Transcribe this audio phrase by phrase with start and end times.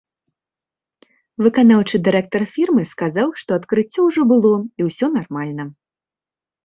[1.47, 5.63] Выканаўчы дырэктар фірмы сказаў, што адкрыццё ужо было і ўсё нармальна.